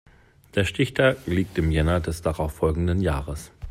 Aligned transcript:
Der 0.55 0.65
Stichtag 0.65 1.17
liegt 1.27 1.59
im 1.59 1.69
Jänner 1.69 1.99
des 1.99 2.23
darauf 2.23 2.53
folgenden 2.55 3.01
Jahres. 3.03 3.51